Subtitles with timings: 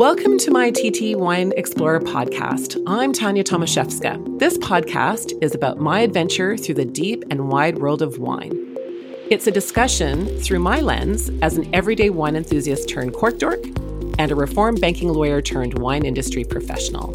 [0.00, 2.82] Welcome to my TT Wine Explorer podcast.
[2.86, 4.38] I'm Tania Tomaszewska.
[4.38, 8.78] This podcast is about my adventure through the deep and wide world of wine.
[9.28, 13.62] It's a discussion through my lens as an everyday wine enthusiast turned cork dork
[14.18, 17.12] and a reformed banking lawyer turned wine industry professional.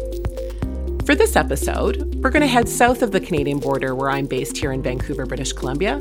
[1.06, 4.56] For this episode, we're going to head south of the Canadian border where I'm based
[4.56, 5.98] here in Vancouver, British Columbia.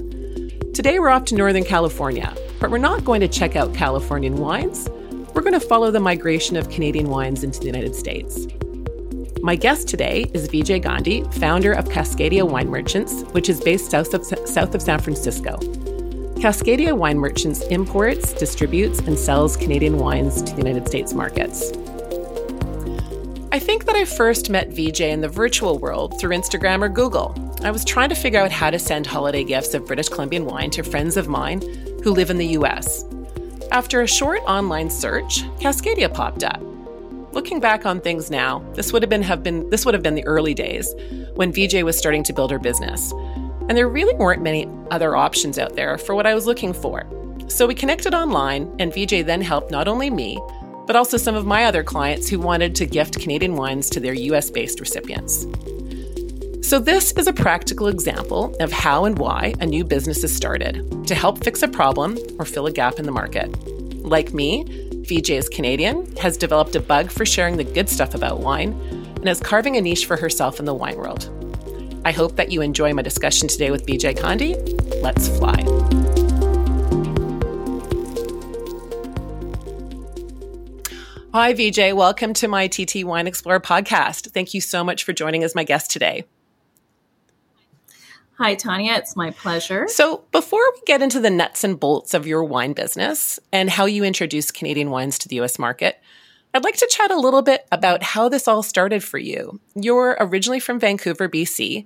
[0.76, 4.88] Today we're off to Northern California, but we're not going to check out Californian wines
[5.36, 8.48] we're going to follow the migration of Canadian wines into the United States.
[9.42, 14.14] My guest today is VJ Gandhi, founder of Kascadia Wine Merchants, which is based south
[14.14, 15.58] of, south of San Francisco.
[16.38, 21.74] Kascadia Wine Merchants imports, distributes, and sells Canadian wines to the United States markets.
[23.52, 27.36] I think that I first met VJ in the virtual world through Instagram or Google.
[27.62, 30.72] I was trying to figure out how to send holiday gifts of British Columbian wine
[30.72, 31.62] to friends of mine
[32.04, 33.04] who live in the US.
[33.76, 36.62] After a short online search, Kascadia popped up.
[37.34, 40.16] Looking back on things now, this would have been have been this would have been
[40.16, 40.96] the early days
[41.34, 43.12] when VJ was starting to build her business.
[43.68, 47.06] And there really weren't many other options out there for what I was looking for.
[47.50, 50.40] So we connected online and VJ then helped not only me,
[50.88, 54.14] but also some of my other clients who wanted to gift Canadian wines to their
[54.14, 55.46] US-based recipients.
[56.66, 61.06] So, this is a practical example of how and why a new business is started
[61.06, 63.56] to help fix a problem or fill a gap in the market.
[64.06, 64.66] Like me,
[65.10, 68.74] VJ is Canadian, has developed a bug for sharing the good stuff about wine,
[69.16, 71.32] and is carving a niche for herself in the wine world.
[72.06, 74.54] I hope that you enjoy my discussion today with VJ Gandhi.
[75.02, 75.56] Let's fly.
[81.34, 81.94] Hi, VJ.
[81.96, 84.30] Welcome to my TT Wine Explorer podcast.
[84.34, 86.26] Thank you so much for joining as my guest today.
[88.38, 88.98] Hi, Tania.
[88.98, 89.88] It's my pleasure.
[89.88, 93.86] So, before we get into the nuts and bolts of your wine business and how
[93.86, 96.02] you introduce Canadian wines to the US market,
[96.54, 99.62] I'd like to chat a little bit about how this all started for you.
[99.74, 101.86] You're originally from Vancouver, BC,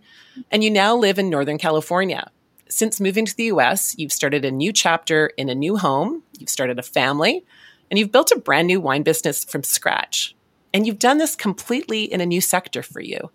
[0.49, 2.31] and you now live in Northern California.
[2.67, 6.49] Since moving to the US, you've started a new chapter in a new home, you've
[6.49, 7.45] started a family,
[7.91, 10.35] and you've built a brand new wine business from scratch.
[10.73, 13.29] And you've done this completely in a new sector for you.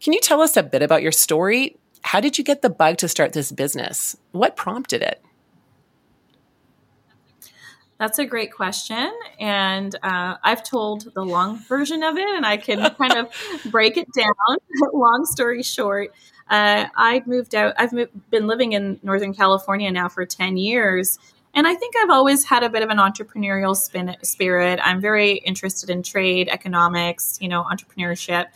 [0.00, 2.98] Can you tell us a bit about your story how did you get the bug
[2.98, 4.16] to start this business?
[4.32, 5.22] What prompted it?
[8.00, 9.12] That's a great question.
[9.38, 13.28] And uh, I've told the long version of it, and I can kind of
[13.70, 14.56] break it down.
[14.94, 16.10] long story short,
[16.48, 21.18] uh, I moved out, I've moved, been living in Northern California now for 10 years.
[21.52, 24.80] And I think I've always had a bit of an entrepreneurial spin, spirit.
[24.82, 28.46] I'm very interested in trade, economics, you know, entrepreneurship.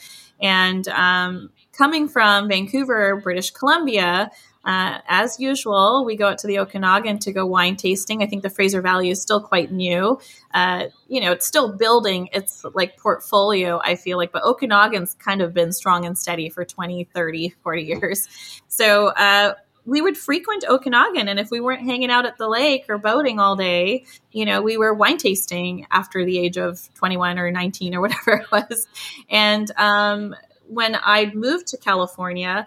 [0.40, 4.30] And um, coming from Vancouver, British Columbia,
[4.64, 8.22] uh, as usual, we go out to the Okanagan to go wine tasting.
[8.22, 10.18] I think the Fraser Valley is still quite new.
[10.54, 15.42] Uh, you know, it's still building its like portfolio, I feel like, but Okanagan's kind
[15.42, 18.28] of been strong and steady for 20, 30, 40 years.
[18.68, 19.54] So, uh,
[19.86, 23.38] we would frequent Okanagan, and if we weren't hanging out at the lake or boating
[23.38, 27.94] all day, you know, we were wine tasting after the age of 21 or 19
[27.94, 28.86] or whatever it was.
[29.28, 30.34] And um,
[30.68, 32.66] when I moved to California,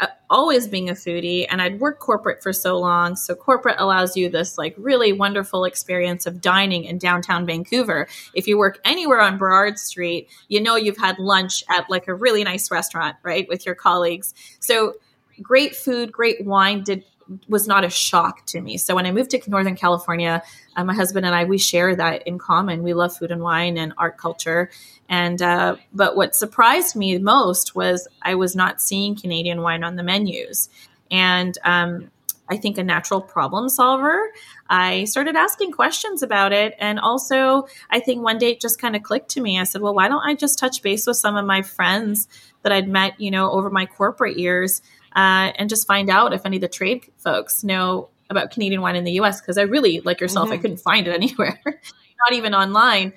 [0.00, 3.14] uh, always being a foodie and I'd worked corporate for so long.
[3.14, 8.08] So corporate allows you this like really wonderful experience of dining in downtown Vancouver.
[8.34, 12.14] If you work anywhere on Burrard Street, you know you've had lunch at like a
[12.14, 14.34] really nice restaurant, right, with your colleagues.
[14.58, 14.94] So
[15.40, 17.04] great food, great wine did
[17.48, 18.76] was not a shock to me.
[18.76, 20.42] So when I moved to Northern California,
[20.76, 22.82] uh, my husband and I we share that in common.
[22.82, 24.70] We love food and wine and art culture.
[25.08, 29.96] And uh, but what surprised me most was I was not seeing Canadian wine on
[29.96, 30.68] the menus.
[31.10, 32.10] And um,
[32.48, 34.30] I think a natural problem solver.
[34.68, 36.74] I started asking questions about it.
[36.78, 39.58] And also, I think one day it just kind of clicked to me.
[39.58, 42.28] I said, well, why don't I just touch base with some of my friends
[42.62, 44.82] that I'd met, you know, over my corporate years
[45.14, 48.96] uh, and just find out if any of the trade folks know about Canadian wine
[48.96, 50.54] in the US because I really, like yourself, mm-hmm.
[50.54, 53.12] I couldn't find it anywhere, not even online.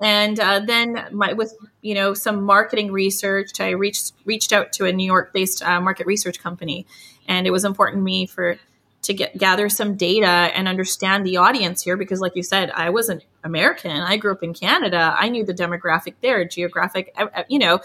[0.00, 4.84] And uh, then my, with you know some marketing research, I reached reached out to
[4.84, 6.86] a New York based uh, market research company,
[7.26, 8.58] and it was important to me for
[9.02, 12.90] to get gather some data and understand the audience here because, like you said, I
[12.90, 13.92] wasn't American.
[13.92, 15.14] I grew up in Canada.
[15.18, 17.14] I knew the demographic there, geographic.
[17.16, 17.80] Uh, uh, you know,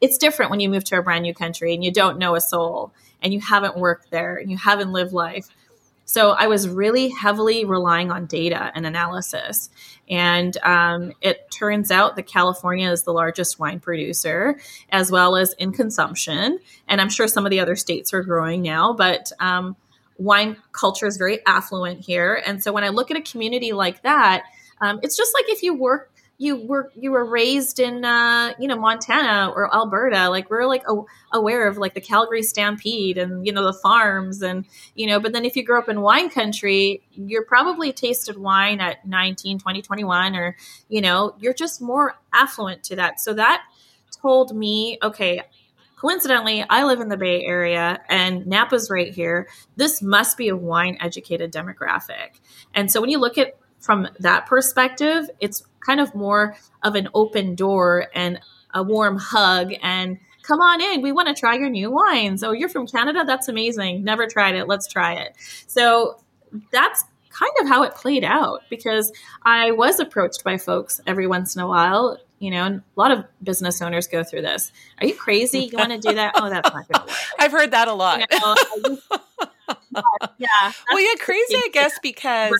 [0.00, 2.40] it's different when you move to a brand new country and you don't know a
[2.40, 2.92] soul
[3.22, 5.48] and you haven't worked there and you haven't lived life.
[6.04, 9.70] So I was really heavily relying on data and analysis.
[10.08, 14.58] And um, it turns out that California is the largest wine producer,
[14.90, 16.58] as well as in consumption.
[16.88, 19.76] And I'm sure some of the other states are growing now, but um,
[20.18, 22.42] wine culture is very affluent here.
[22.44, 24.42] And so when I look at a community like that,
[24.80, 28.66] um, it's just like if you work you were you were raised in uh, you
[28.66, 30.30] know Montana or Alberta.
[30.30, 31.02] Like we're like a,
[31.32, 34.64] aware of like the Calgary Stampede and you know the farms and
[34.94, 35.20] you know.
[35.20, 39.58] But then if you grew up in wine country, you're probably tasted wine at 19,
[39.58, 40.56] 20, 21, or
[40.88, 43.20] you know you're just more affluent to that.
[43.20, 43.62] So that
[44.22, 45.42] told me, okay,
[45.96, 49.46] coincidentally, I live in the Bay Area and Napa's right here.
[49.76, 52.40] This must be a wine educated demographic.
[52.72, 57.08] And so when you look at from that perspective, it's kind of more of an
[57.14, 58.40] open door and
[58.72, 61.02] a warm hug and come on in.
[61.02, 62.42] We want to try your new wines.
[62.42, 63.24] Oh, you're from Canada?
[63.26, 64.04] That's amazing.
[64.04, 64.66] Never tried it.
[64.66, 65.34] Let's try it.
[65.66, 66.20] So
[66.72, 69.12] that's kind of how it played out because
[69.42, 72.18] I was approached by folks every once in a while.
[72.38, 74.72] You know, a lot of business owners go through this.
[75.00, 75.68] Are you crazy?
[75.70, 76.32] You want to do that?
[76.36, 77.18] Oh, that's not going to work.
[77.38, 78.20] I've heard that a lot.
[78.32, 78.98] You know,
[80.38, 80.72] yeah.
[80.90, 82.52] Well, yeah, crazy, I guess, because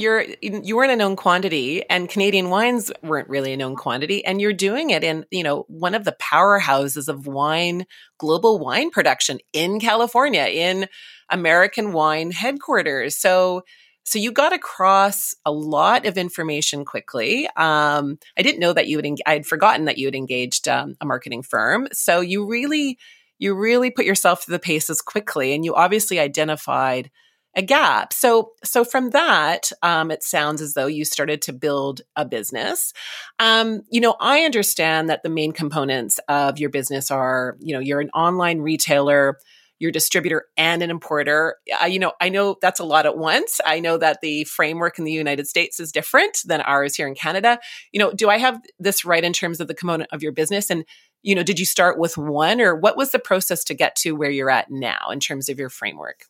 [0.00, 4.24] you're you weren't a known quantity and canadian wines weren't really a known quantity.
[4.24, 7.86] And you're doing it in you know one of the powerhouses of wine
[8.18, 10.88] global wine production in california in
[11.30, 13.16] american wine headquarters.
[13.16, 13.62] So
[14.02, 17.46] so you got across a lot of information quickly.
[17.56, 20.96] Um, i didn't know that you would en- i'd forgotten that you had engaged um,
[21.00, 21.88] a marketing firm.
[21.92, 22.98] So you really
[23.38, 27.10] you really put yourself through the paces quickly and you obviously identified
[27.56, 28.12] a gap.
[28.12, 32.92] So, so from that, um, it sounds as though you started to build a business.
[33.38, 37.80] Um, you know, I understand that the main components of your business are, you know,
[37.80, 39.38] you're an online retailer,
[39.80, 41.56] you're distributor and an importer.
[41.82, 43.60] Uh, you know, I know that's a lot at once.
[43.66, 47.14] I know that the framework in the United States is different than ours here in
[47.14, 47.58] Canada.
[47.90, 50.70] You know, do I have this right in terms of the component of your business?
[50.70, 50.84] And
[51.22, 54.12] you know, did you start with one, or what was the process to get to
[54.12, 56.24] where you're at now in terms of your framework?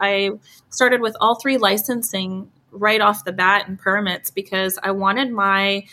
[0.00, 0.30] I
[0.70, 5.86] started with all three licensing right off the bat and permits because I wanted my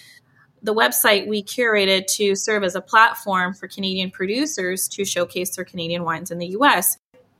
[0.64, 5.66] the website we curated to serve as a platform for Canadian producers to showcase their
[5.66, 6.98] Canadian wines in the US.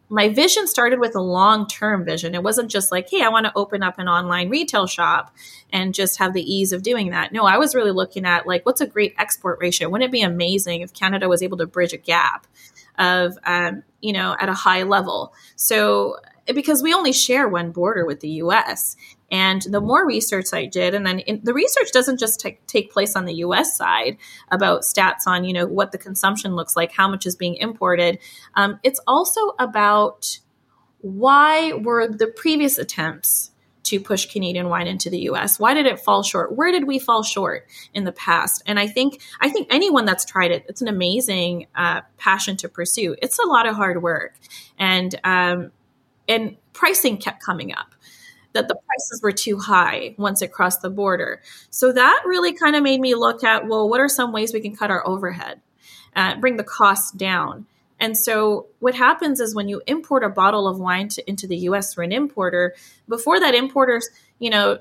[0.10, 2.36] My vision started with a long term vision.
[2.36, 5.34] It wasn't just like, hey, I want to open up an online retail shop
[5.72, 7.32] and just have the ease of doing that.
[7.32, 9.90] No, I was really looking at like, what's a great export ratio?
[9.90, 12.46] Wouldn't it be amazing if Canada was able to bridge a gap
[13.00, 15.34] of, um, you know, at a high level?
[15.56, 16.18] So
[16.54, 18.96] because we only share one border with the US.
[19.32, 22.92] And the more research I did, and then in, the research doesn't just t- take
[22.92, 24.18] place on the US side
[24.52, 28.20] about stats on, you know, what the consumption looks like, how much is being imported.
[28.56, 30.40] Um, it's also about
[31.00, 33.52] why were the previous attempts
[33.84, 35.60] to push Canadian wine into the US?
[35.60, 36.56] Why did it fall short?
[36.56, 38.64] Where did we fall short in the past?
[38.66, 42.70] And I think I think anyone that's tried it, it's an amazing uh, passion to
[42.70, 43.16] pursue.
[43.22, 44.36] It's a lot of hard work,
[44.80, 45.72] and um,
[46.28, 47.94] and pricing kept coming up
[48.54, 51.42] that the prices were too high once it crossed the border.
[51.70, 54.62] So that really kind of made me look at well, what are some ways we
[54.62, 55.62] can cut our overhead,
[56.16, 57.66] uh, bring the costs down?
[58.00, 61.58] And so what happens is when you import a bottle of wine to, into the
[61.58, 61.94] U.S.
[61.94, 62.76] for an importer,
[63.08, 64.10] before that importer's
[64.40, 64.80] you know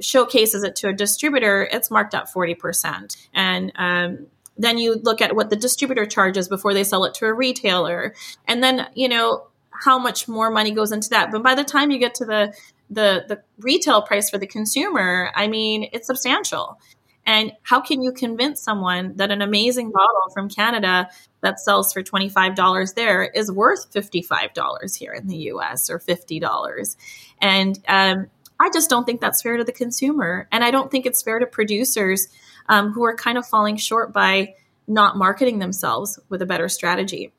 [0.00, 4.26] showcases it to a distributor, it's marked up forty percent, and um,
[4.56, 8.14] then you look at what the distributor charges before they sell it to a retailer,
[8.46, 9.46] and then you know
[9.82, 11.30] how much more money goes into that.
[11.32, 12.54] But by the time you get to the
[12.90, 16.78] the the retail price for the consumer, I mean, it's substantial.
[17.26, 21.08] And how can you convince someone that an amazing bottle from Canada
[21.40, 26.96] that sells for $25 there is worth $55 here in the US or $50?
[27.40, 28.26] And um,
[28.60, 30.48] I just don't think that's fair to the consumer.
[30.52, 32.28] And I don't think it's fair to producers
[32.68, 34.54] um, who are kind of falling short by
[34.86, 37.32] not marketing themselves with a better strategy.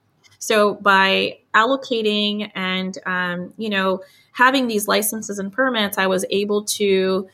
[0.46, 6.66] So by allocating and um, you know having these licenses and permits, I was able
[6.66, 7.28] to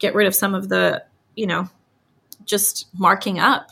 [0.00, 1.04] get rid of some of the
[1.36, 1.68] you know
[2.44, 3.70] just marking up.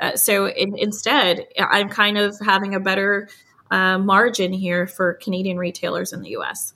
[0.00, 3.28] Uh, so in, instead, I'm kind of having a better
[3.70, 6.74] uh, margin here for Canadian retailers in the U.S.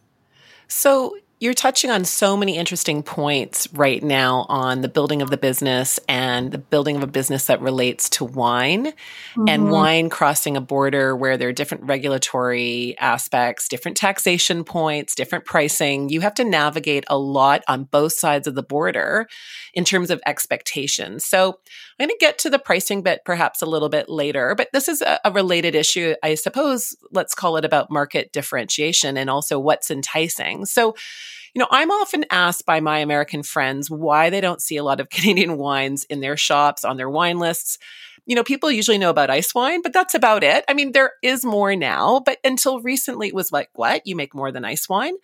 [0.69, 5.37] So you're touching on so many interesting points right now on the building of the
[5.37, 9.49] business and the building of a business that relates to wine mm-hmm.
[9.49, 15.45] and wine crossing a border where there are different regulatory aspects, different taxation points, different
[15.45, 16.11] pricing.
[16.11, 19.27] You have to navigate a lot on both sides of the border
[19.75, 21.25] in terms of expectations.
[21.25, 21.59] So
[21.99, 24.89] I'm going to get to the pricing bit perhaps a little bit later, but this
[24.89, 26.97] is a, a related issue, I suppose.
[27.11, 30.67] Let's call it about market differentiation and also what's enticing.
[30.67, 30.95] So,
[31.55, 35.01] you know, I'm often asked by my American friends why they don't see a lot
[35.01, 37.79] of Canadian wines in their shops, on their wine lists.
[38.25, 40.65] You know, people usually know about ice wine, but that's about it.
[40.69, 44.07] I mean, there is more now, but until recently it was like, what?
[44.07, 45.15] You make more than ice wine?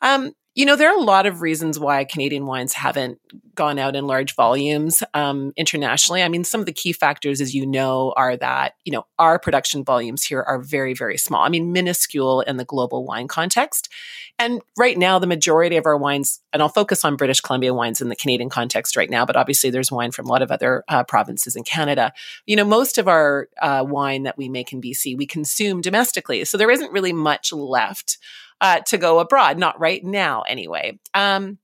[0.00, 3.20] Um, you know, there are a lot of reasons why Canadian wines haven't
[3.54, 6.22] gone out in large volumes um, internationally.
[6.22, 9.38] I mean, some of the key factors, as you know, are that, you know, our
[9.38, 11.42] production volumes here are very, very small.
[11.42, 13.90] I mean, minuscule in the global wine context.
[14.38, 18.00] And right now, the majority of our wines, and I'll focus on British Columbia wines
[18.00, 20.84] in the Canadian context right now, but obviously there's wine from a lot of other
[20.88, 22.14] uh, provinces in Canada.
[22.46, 26.46] You know, most of our uh, wine that we make in BC, we consume domestically.
[26.46, 28.16] So there isn't really much left
[28.60, 29.58] uh, to go abroad.
[29.58, 30.98] Not right now, anyway.
[31.14, 31.58] Um,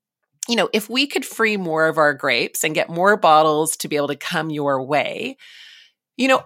[0.49, 3.88] you know, if we could free more of our grapes and get more bottles to
[3.88, 5.37] be able to come your way,
[6.16, 6.44] you know,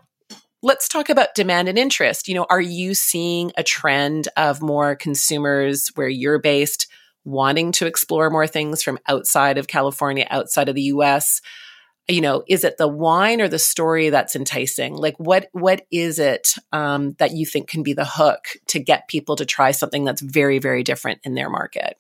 [0.63, 2.29] let's talk about demand and interest.
[2.29, 6.89] You know, are you seeing a trend of more consumers where you're based
[7.25, 11.41] wanting to explore more things from outside of California, outside of the US?
[12.09, 16.19] You know is it the wine or the story that's enticing like what what is
[16.19, 20.05] it um, that you think can be the hook to get people to try something
[20.05, 21.99] that's very very different in their market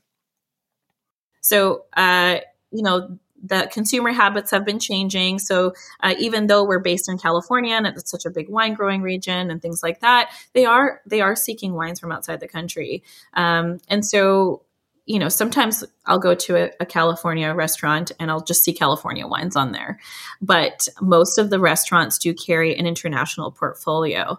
[1.40, 2.38] so uh,
[2.70, 5.38] you know the consumer habits have been changing.
[5.38, 9.02] So uh, even though we're based in California and it's such a big wine growing
[9.02, 13.02] region and things like that, they are they are seeking wines from outside the country.
[13.34, 14.62] Um, and so
[15.06, 19.26] you know, sometimes I'll go to a, a, California restaurant and I'll just see California
[19.26, 20.00] wines on there.
[20.42, 24.38] But most of the restaurants do carry an international portfolio.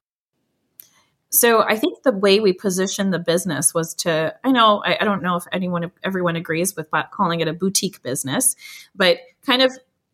[1.29, 5.05] So I think the way we positioned the business was to, I know, I, I
[5.05, 8.55] don't know if anyone, everyone agrees with calling it a boutique business,
[8.95, 9.71] but kind of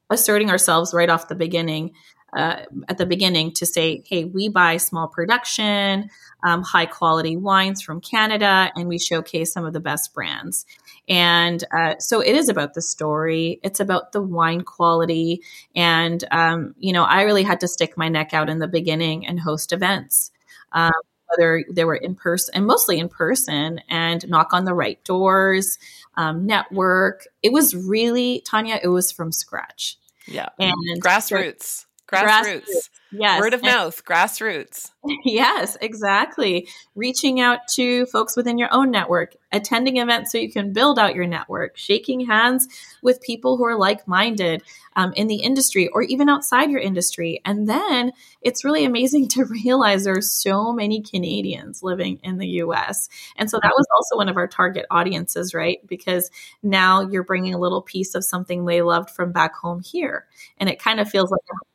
[0.09, 1.91] asserting ourselves right off the beginning
[2.35, 6.09] uh, at the beginning to say, hey, we buy small production,
[6.43, 10.65] um, high quality wines from Canada, and we showcase some of the best brands.
[11.07, 15.41] And uh, so it is about the story, it's about the wine quality.
[15.75, 19.27] And, um, you know, I really had to stick my neck out in the beginning
[19.27, 20.31] and host events.
[20.71, 20.91] Um,
[21.35, 25.77] whether they were in person and mostly in person and knock on the right doors,
[26.15, 27.25] um, network.
[27.41, 29.97] It was really, Tania, it was from scratch.
[30.27, 30.49] Yeah.
[30.59, 31.85] And grassroots.
[32.13, 32.61] Grassroots.
[32.61, 32.89] grassroots.
[33.15, 33.41] Yes.
[33.41, 34.91] Word of and, mouth, grassroots.
[35.25, 36.67] Yes, exactly.
[36.95, 41.13] Reaching out to folks within your own network, attending events so you can build out
[41.13, 42.67] your network, shaking hands
[43.01, 44.63] with people who are like minded
[44.95, 47.41] um, in the industry or even outside your industry.
[47.43, 52.47] And then it's really amazing to realize there are so many Canadians living in the
[52.47, 53.09] US.
[53.35, 55.85] And so that was also one of our target audiences, right?
[55.85, 56.31] Because
[56.63, 60.27] now you're bringing a little piece of something they loved from back home here.
[60.57, 61.72] And it kind of feels like a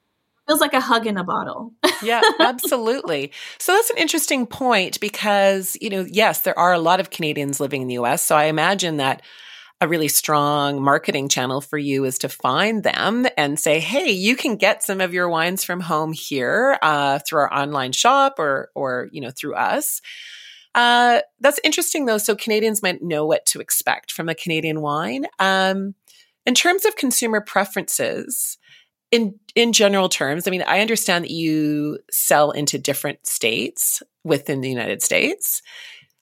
[0.49, 1.75] feels like a hug in a bottle.
[2.03, 3.33] yeah, absolutely.
[3.59, 7.61] So that's an interesting point because, you know, yes, there are a lot of Canadians
[7.61, 8.23] living in the US.
[8.23, 9.23] So I imagine that
[9.81, 14.35] a really strong marketing channel for you is to find them and say, "Hey, you
[14.35, 18.71] can get some of your wines from home here uh, through our online shop or,
[18.75, 20.01] or you know, through us."
[20.75, 22.19] Uh, that's interesting, though.
[22.19, 25.27] So Canadians might know what to expect from a Canadian wine.
[25.39, 25.95] Um,
[26.45, 28.59] in terms of consumer preferences,
[29.11, 34.61] in in general terms, I mean, I understand that you sell into different states within
[34.61, 35.63] the United States.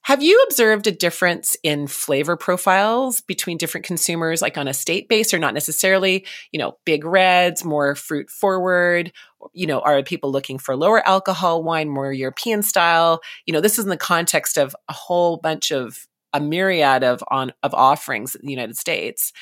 [0.07, 5.09] Have you observed a difference in flavor profiles between different consumers, like on a state
[5.09, 6.25] base or not necessarily?
[6.53, 9.11] You know, big reds, more fruit forward.
[9.51, 13.19] You know, are people looking for lower alcohol wine, more European style?
[13.45, 17.21] You know, this is in the context of a whole bunch of a myriad of
[17.29, 19.33] on of offerings in the United States.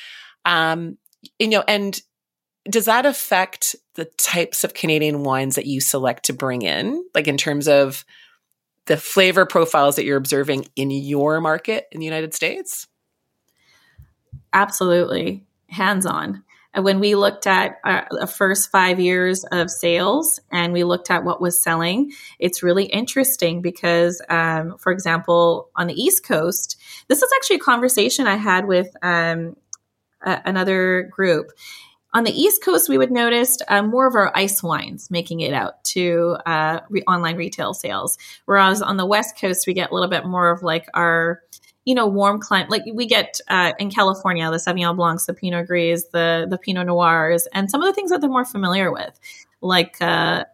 [0.44, 0.98] Um,
[1.38, 2.00] you know, and
[2.68, 7.28] does that affect the types of Canadian wines that you select to bring in, like
[7.28, 8.04] in terms of
[8.86, 12.86] the flavor profiles that you're observing in your market in the United States?
[14.52, 16.42] Absolutely, hands on.
[16.74, 21.24] When we looked at our, the first five years of sales and we looked at
[21.24, 27.22] what was selling, it's really interesting because, um, for example, on the East Coast, this
[27.22, 29.56] is actually a conversation I had with um,
[30.20, 31.50] another group
[32.16, 35.52] on the East Coast, we would notice uh, more of our ice wines making it
[35.52, 38.16] out to uh, re- online retail sales.
[38.46, 41.42] Whereas on the West Coast, we get a little bit more of like our,
[41.84, 42.70] you know, warm climate.
[42.70, 46.86] Like we get uh, in California, the Sauvignon Blancs, the Pinot Gris, the the Pinot
[46.86, 49.20] Noirs, and some of the things that they're more familiar with,
[49.60, 50.46] like uh,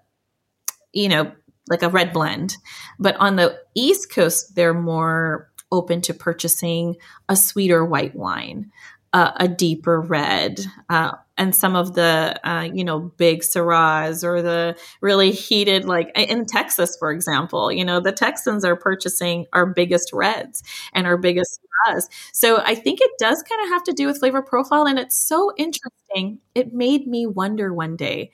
[0.92, 1.30] you know,
[1.70, 2.56] like a red blend.
[2.98, 6.96] But on the East Coast, they're more open to purchasing
[7.28, 8.72] a sweeter white wine,
[9.12, 14.42] uh, a deeper red, uh, and some of the uh, you know big Syrahs or
[14.42, 19.66] the really heated like in Texas, for example, you know the Texans are purchasing our
[19.66, 20.62] biggest reds
[20.94, 22.08] and our biggest Syrahs.
[22.32, 25.16] So I think it does kind of have to do with flavor profile, and it's
[25.18, 26.40] so interesting.
[26.54, 28.30] It made me wonder one day: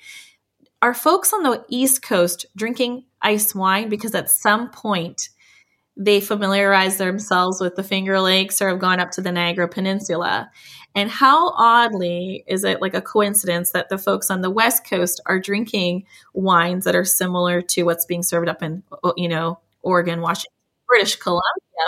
[0.82, 5.28] Are folks on the East Coast drinking ice wine because at some point
[5.98, 10.48] they familiarize themselves with the Finger Lakes or have gone up to the Niagara Peninsula.
[10.94, 15.20] And how oddly is it like a coincidence that the folks on the West Coast
[15.26, 18.82] are drinking wines that are similar to what's being served up in,
[19.16, 20.52] you know, Oregon, Washington,
[20.86, 21.42] British Columbia,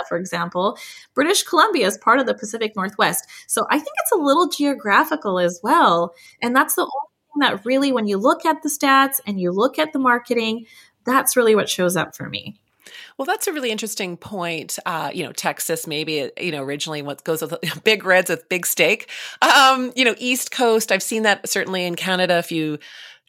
[0.07, 0.77] for example.
[1.13, 3.27] British Columbia is part of the Pacific Northwest.
[3.47, 6.13] So I think it's a little geographical as well.
[6.41, 9.51] And that's the only thing that really, when you look at the stats and you
[9.51, 10.65] look at the marketing,
[11.05, 12.60] that's really what shows up for me.
[13.17, 14.77] Well, that's a really interesting point.
[14.85, 18.65] Uh, you know, Texas, maybe, you know, originally what goes with big reds with big
[18.65, 19.09] steak.
[19.41, 22.37] Um, you know, East Coast, I've seen that certainly in Canada.
[22.37, 22.79] If you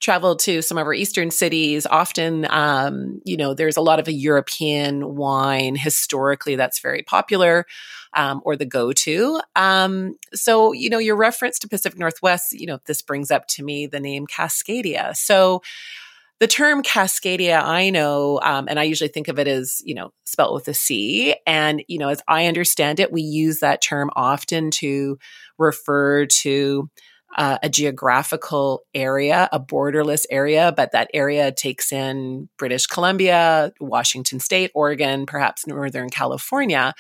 [0.01, 4.09] travel to some of our eastern cities, often, um, you know, there's a lot of
[4.09, 7.67] a European wine historically that's very popular.
[8.15, 9.41] Um, or the go-to.
[9.57, 13.63] Um, so, you know, your reference to Pacific Northwest, you know, this brings up to
[13.65, 15.17] me the name Cascadia.
[15.17, 15.63] So,
[16.43, 20.11] the term Cascadia, I know, um, and I usually think of it as, you know,
[20.25, 21.37] spelt with a C.
[21.47, 25.19] And, you know, as I understand it, we use that term often to
[25.57, 26.91] refer to
[27.39, 34.41] uh, a geographical area, a borderless area, but that area takes in British Columbia, Washington
[34.41, 36.93] State, Oregon, perhaps Northern California.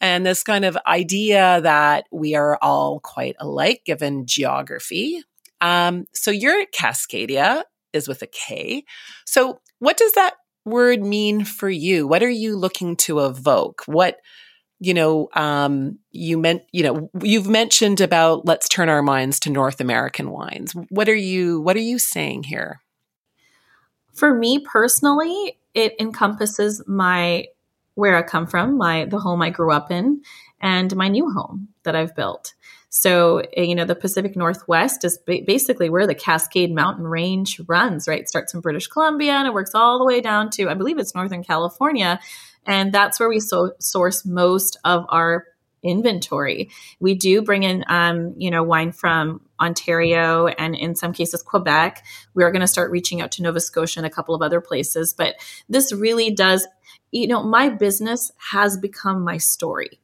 [0.00, 5.22] And this kind of idea that we are all quite alike given geography.
[5.60, 8.84] Um, so you're Kascadia, is with a K.
[9.24, 12.06] So, what does that word mean for you?
[12.06, 13.82] What are you looking to evoke?
[13.86, 14.18] What
[14.80, 19.50] you know, um, you meant, you know, you've mentioned about let's turn our minds to
[19.50, 20.72] North American wines.
[20.88, 22.80] What are you, what are you saying here?
[24.12, 27.46] For me personally, it encompasses my
[27.94, 30.22] where I come from, my the home I grew up in,
[30.60, 32.54] and my new home that I've built.
[32.90, 38.08] So, eh, you know, the Pacific Northwest is basically where the Cascade Mountain Range runs,
[38.08, 38.20] right?
[38.20, 40.98] It starts in British Columbia and it works all the way down to, I believe
[40.98, 42.18] it's Northern California.
[42.66, 45.44] And that's where we so- source most of our
[45.82, 46.70] inventory.
[46.98, 52.04] We do bring in, um, you know, wine from Ontario and in some cases Quebec.
[52.34, 54.60] We are going to start reaching out to Nova Scotia and a couple of other
[54.60, 55.14] places.
[55.14, 55.36] But
[55.68, 56.66] this really does,
[57.12, 60.00] you know, my business has become my story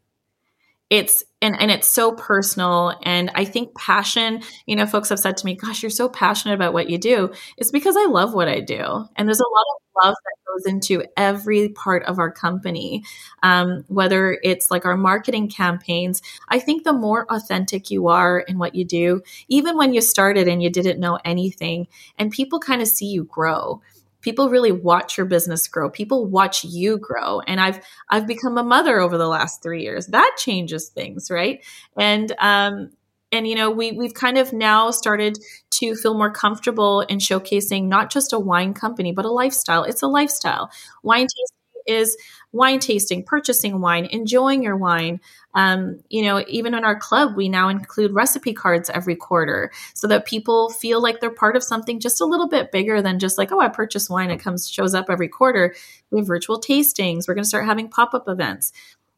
[0.91, 2.95] it's and and it's so personal.
[3.03, 6.55] And i think passion you know folks have said to me gosh you're so passionate
[6.55, 7.33] about what you do.
[7.57, 9.07] It's because i love what i do.
[9.17, 13.05] And there's a lot of love that goes into every part of our company
[13.43, 16.23] um, whether it's like our marketing campaigns.
[16.49, 20.49] I think the more authentic you are in what you do even when you started
[20.49, 21.87] and you didn't know anything
[22.19, 23.81] and people kind of see you grow
[24.25, 25.91] people really watch your business grow.
[25.91, 27.41] People watch you grow.
[27.41, 27.79] And i've
[28.11, 30.07] i've become a mother over the last three years.
[30.09, 31.65] That changes things right?
[31.99, 32.91] And um
[33.33, 35.39] and you know we we've kind of now started
[35.73, 39.85] to feel more comfortable in showcasing not just a wine company but a lifestyle.
[39.85, 40.71] It's a lifestyle.
[41.03, 42.17] Wine tasting is
[42.55, 45.21] wine tasting purchasing wine enjoying your wine
[45.55, 50.09] um, you know, even in our club, we now include recipe cards every quarter so
[50.09, 53.39] that people feel like they're part of something just a little bit bigger than just
[53.39, 54.31] like, oh, I purchased wine.
[54.31, 55.75] It comes, shows up every quarter.
[56.11, 57.29] We have virtual tastings.
[57.29, 58.73] We're going to start having pop up events.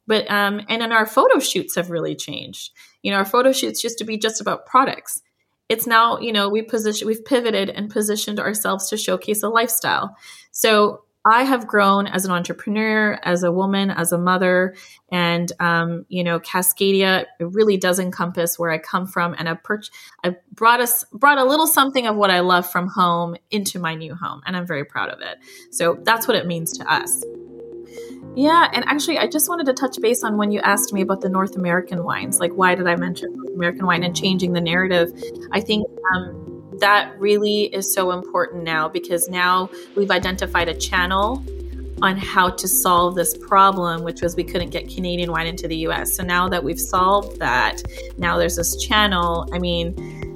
[0.07, 2.73] But, um, and then our photo shoots have really changed.
[3.03, 5.23] You know, our photo shoots used to be just about products.
[5.69, 10.17] It's now, you know, we position, we've pivoted and positioned ourselves to showcase a lifestyle.
[10.53, 14.77] So I have grown as an entrepreneur, as a woman, as a mother,
[15.11, 19.83] and um, you know, Kascadia really does encompass where I come from, and I've per-
[20.23, 23.97] I brought us brought a little something of what I love from home into my
[23.97, 25.39] new home, and I'm very proud of it.
[25.73, 27.25] So that's what it means to us.
[28.37, 31.23] Yeah, and actually, I just wanted to touch base on when you asked me about
[31.23, 32.39] the North American wines.
[32.39, 35.11] Like, why did I mention American wine and changing the narrative?
[35.53, 41.43] I think um, that really is so important now because now we've identified a channel
[42.03, 45.77] on how to solve this problem, which was we couldn't get Canadian wine into the
[45.89, 46.15] US.
[46.15, 47.83] So now that we've solved that,
[48.19, 49.49] now there's this channel.
[49.53, 50.36] I mean,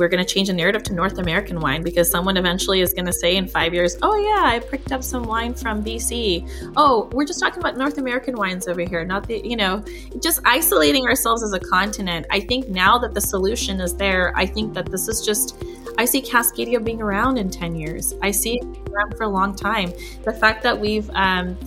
[0.00, 3.06] we're going to change the narrative to North American wine because someone eventually is going
[3.06, 6.72] to say in five years, oh, yeah, I picked up some wine from BC.
[6.76, 9.84] Oh, we're just talking about North American wines over here, not the, you know,
[10.20, 12.26] just isolating ourselves as a continent.
[12.30, 15.62] I think now that the solution is there, I think that this is just,
[15.98, 18.14] I see Kascadia being around in 10 years.
[18.22, 19.92] I see it around for a long time.
[20.24, 21.58] The fact that we've, um,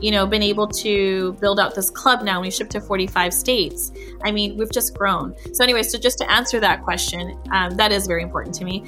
[0.00, 2.40] you know, been able to build out this club now.
[2.40, 3.92] We ship to 45 states.
[4.24, 5.34] I mean, we've just grown.
[5.52, 8.84] So, anyway, so just to answer that question, um, that is very important to me.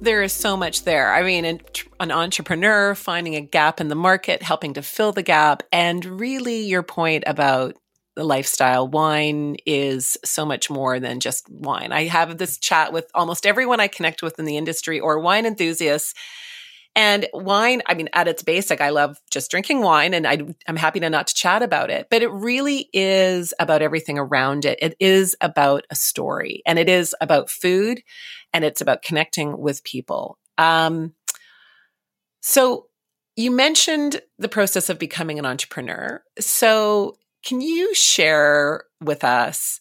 [0.00, 1.12] There is so much there.
[1.12, 1.60] I mean, an,
[1.98, 6.60] an entrepreneur finding a gap in the market, helping to fill the gap, and really
[6.60, 7.74] your point about
[8.18, 8.86] the lifestyle.
[8.86, 11.92] Wine is so much more than just wine.
[11.92, 15.46] I have this chat with almost everyone I connect with in the industry or wine
[15.46, 16.14] enthusiasts
[16.98, 20.74] And wine, I mean, at its basic, I love just drinking wine and I, am
[20.74, 24.80] happy to not to chat about it, but it really is about everything around it.
[24.82, 28.02] It is about a story and it is about food
[28.52, 30.38] and it's about connecting with people.
[30.58, 31.14] Um,
[32.40, 32.86] so
[33.36, 36.20] you mentioned the process of becoming an entrepreneur.
[36.40, 39.78] So can you share with us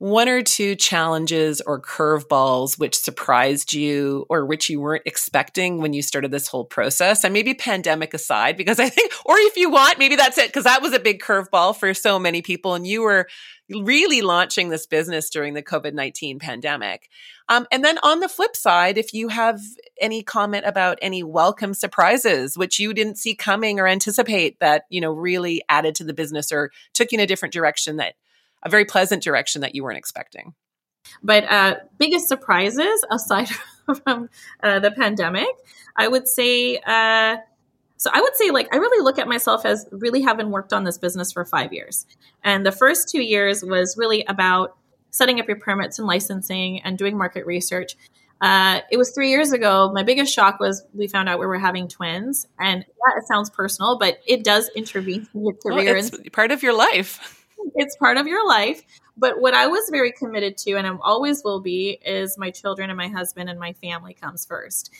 [0.00, 5.92] one or two challenges or curveballs which surprised you or which you weren't expecting when
[5.92, 7.22] you started this whole process?
[7.22, 10.64] And maybe pandemic aside, because I think, or if you want, maybe that's it, because
[10.64, 12.74] that was a big curveball for so many people.
[12.74, 13.28] And you were
[13.68, 17.10] really launching this business during the COVID 19 pandemic.
[17.50, 19.60] Um, and then on the flip side, if you have
[20.00, 25.02] any comment about any welcome surprises, which you didn't see coming or anticipate that, you
[25.02, 28.14] know, really added to the business or took you in a different direction that
[28.62, 30.54] a very pleasant direction that you weren't expecting.
[31.22, 33.48] But uh, biggest surprises aside
[34.04, 34.28] from
[34.62, 35.48] uh, the pandemic,
[35.96, 36.78] I would say.
[36.78, 37.36] Uh,
[37.96, 40.84] so I would say, like, I really look at myself as really having worked on
[40.84, 42.06] this business for five years,
[42.42, 44.76] and the first two years was really about
[45.10, 47.96] setting up your permits and licensing and doing market research.
[48.40, 49.90] Uh, it was three years ago.
[49.92, 53.50] My biggest shock was we found out we were having twins, and yeah, it sounds
[53.50, 55.94] personal, but it does intervene in your career.
[55.94, 57.39] Well, it's part of your life
[57.74, 58.82] it's part of your life.
[59.16, 62.90] But what I was very committed to, and I always will be, is my children
[62.90, 64.90] and my husband and my family comes first.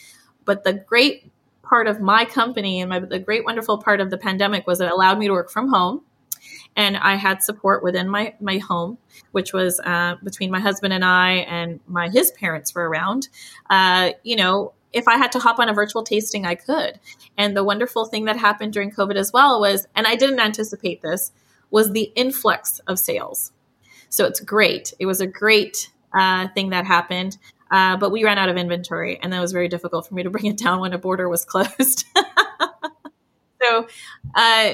[0.44, 1.31] But the great
[1.62, 4.90] part of my company and my, the great, wonderful part of the pandemic was it
[4.90, 6.03] allowed me to work from home.
[6.77, 8.99] And I had support within my, my home,
[9.33, 13.29] which was uh, between my husband and I, and my his parents were around.
[13.68, 16.99] Uh, you know, if I had to hop on a virtual tasting, I could.
[17.37, 21.03] And the wonderful thing that happened during COVID as well was, and I didn't anticipate
[21.03, 21.33] this,
[21.70, 23.52] was the influx of sales.
[24.09, 24.92] So it's great.
[24.98, 27.38] It was a great uh, thing that happened.
[27.70, 30.30] Uh, but we ran out of inventory, and that was very difficult for me to
[30.30, 32.04] bring it down when a border was closed.
[33.62, 33.87] so,
[34.35, 34.72] uh,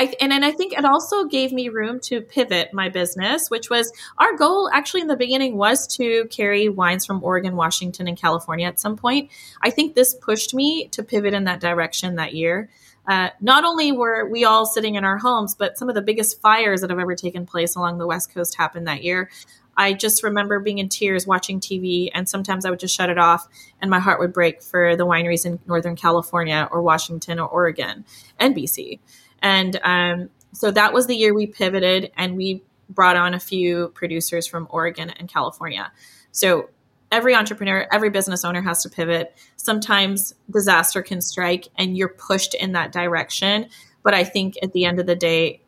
[0.00, 3.68] I, and, and I think it also gave me room to pivot my business, which
[3.68, 8.16] was our goal actually in the beginning was to carry wines from Oregon, Washington, and
[8.16, 9.30] California at some point.
[9.60, 12.70] I think this pushed me to pivot in that direction that year.
[13.08, 16.42] Uh, not only were we all sitting in our homes, but some of the biggest
[16.42, 19.30] fires that have ever taken place along the West Coast happened that year.
[19.78, 23.16] I just remember being in tears watching TV, and sometimes I would just shut it
[23.16, 23.48] off,
[23.80, 28.04] and my heart would break for the wineries in Northern California or Washington or Oregon
[28.38, 28.98] and BC.
[29.40, 33.88] And um, so that was the year we pivoted and we brought on a few
[33.94, 35.92] producers from Oregon and California.
[36.32, 36.70] So
[37.10, 39.36] every entrepreneur, every business owner has to pivot.
[39.56, 43.66] Sometimes disaster can strike and you're pushed in that direction.
[44.02, 45.62] But I think at the end of the day,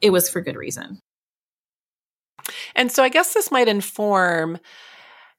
[0.00, 1.00] it was for good reason.
[2.74, 4.58] And so I guess this might inform,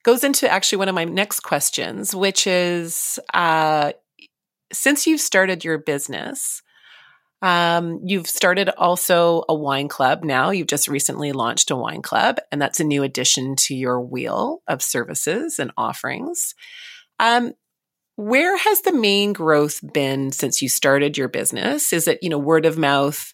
[0.02, 3.92] goes into actually one of my next questions, which is uh,
[4.72, 6.62] since you've started your business,
[7.40, 10.50] um, you've started also a wine club now.
[10.50, 14.62] You've just recently launched a wine club, and that's a new addition to your wheel
[14.66, 16.54] of services and offerings.
[17.20, 17.52] Um,
[18.16, 21.92] where has the main growth been since you started your business?
[21.92, 23.32] Is it, you know, word of mouth,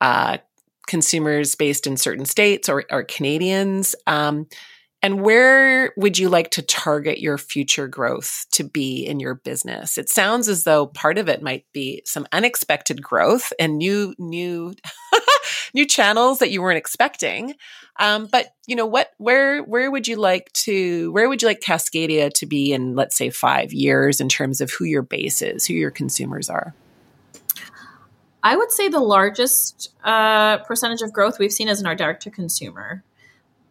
[0.00, 0.38] uh,
[0.86, 3.94] consumers based in certain states or, or Canadians?
[4.06, 4.46] Um,
[5.02, 9.98] and where would you like to target your future growth to be in your business?
[9.98, 14.74] It sounds as though part of it might be some unexpected growth and new new
[15.74, 17.54] new channels that you weren't expecting.
[17.98, 19.10] Um, but you know what?
[19.18, 21.10] Where where would you like to?
[21.12, 24.70] Where would you like Kascadia to be in, let's say, five years in terms of
[24.70, 26.74] who your base is, who your consumers are?
[28.44, 32.22] I would say the largest uh, percentage of growth we've seen is in our direct
[32.22, 33.04] to consumer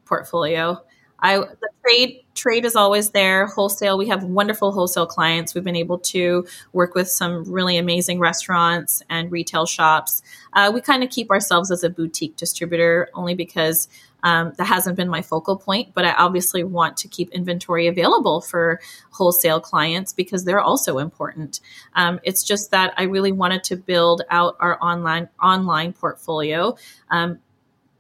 [0.06, 0.82] portfolio.
[1.22, 3.46] I the trade trade is always there.
[3.46, 5.54] Wholesale, we have wonderful wholesale clients.
[5.54, 10.24] We've been able to work with some really amazing restaurants and retail shops.
[10.54, 13.88] Uh, we kind of keep ourselves as a boutique distributor only because
[14.24, 15.94] um, that hasn't been my focal point.
[15.94, 18.80] But I obviously want to keep inventory available for
[19.12, 21.60] wholesale clients because they're also important.
[21.96, 26.76] Um, it's just that I really wanted to build out our online online portfolio.
[27.10, 27.40] Um,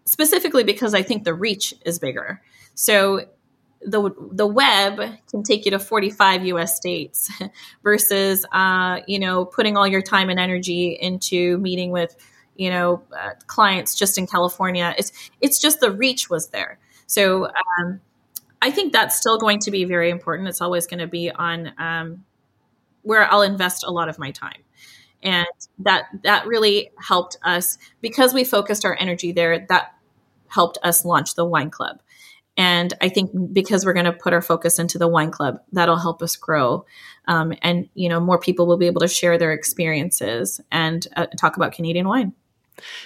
[0.05, 2.41] specifically because I think the reach is bigger.
[2.75, 3.25] So
[3.83, 7.31] the the web can take you to 45 US states
[7.83, 12.15] versus uh, you know putting all your time and energy into meeting with
[12.55, 14.93] you know uh, clients just in California.
[14.97, 16.79] It's it's just the reach was there.
[17.07, 18.01] So um,
[18.61, 20.47] I think that's still going to be very important.
[20.47, 22.23] It's always going to be on um,
[23.01, 24.61] where I'll invest a lot of my time.
[25.23, 25.47] And
[25.79, 29.65] that that really helped us because we focused our energy there.
[29.69, 29.95] That
[30.47, 32.01] helped us launch the wine club
[32.61, 35.97] And I think because we're going to put our focus into the wine club, that'll
[35.97, 36.85] help us grow.
[37.27, 41.25] Um, and, you know, more people will be able to share their experiences and uh,
[41.39, 42.33] talk about Canadian wine.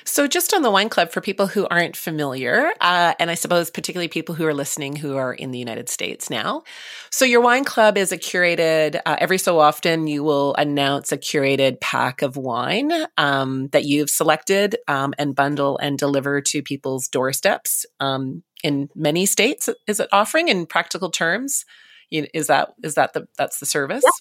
[0.04, 3.70] So, just on the wine club, for people who aren't familiar, uh, and I suppose
[3.72, 6.64] particularly people who are listening who are in the United States now.
[7.10, 11.18] So, your wine club is a curated, uh, every so often, you will announce a
[11.18, 17.08] curated pack of wine um, that you've selected um, and bundle and deliver to people's
[17.08, 19.70] doorsteps um, in many states.
[19.88, 21.66] Is it offering in practical terms?
[22.12, 24.04] Is that is that the that's the service?
[24.04, 24.12] Yeah.